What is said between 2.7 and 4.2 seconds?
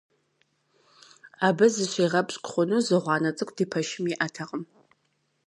зы гъуанэ цӀыкӀу ди пэшым